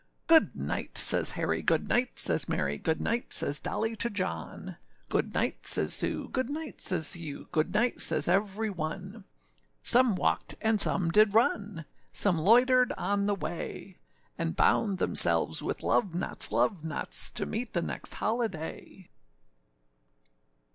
âGood 0.29 0.55
night,â 0.55 0.97
says 0.97 1.31
Harry; 1.33 1.61
âGood 1.61 1.87
night,â 1.87 2.17
says 2.17 2.49
Mary; 2.49 2.79
âGood 2.79 2.99
night,â 3.01 3.31
says 3.31 3.59
Dolly 3.59 3.95
to 3.97 4.09
John; 4.09 4.77
âGood 5.11 5.33
night,â 5.35 5.67
says 5.67 5.93
Sue; 5.93 6.27
âGood 6.31 6.49
night,â 6.49 6.81
says 6.81 7.13
Hugh; 7.13 7.47
âGood 7.53 7.71
night,â 7.71 8.01
says 8.01 8.27
every 8.27 8.71
one. 8.71 9.25
Some 9.83 10.15
walked, 10.15 10.55
and 10.59 10.81
some 10.81 11.11
did 11.11 11.35
run, 11.35 11.85
Some 12.11 12.39
loitered 12.39 12.91
on 12.97 13.27
the 13.27 13.35
way; 13.35 13.99
And 14.39 14.55
bound 14.55 14.97
themselves 14.97 15.61
with 15.61 15.83
love 15.83 16.15
knots, 16.15 16.51
love 16.51 16.83
knots, 16.83 17.29
To 17.29 17.45
meet 17.45 17.73
the 17.73 17.83
next 17.83 18.15
holiday. 18.15 19.07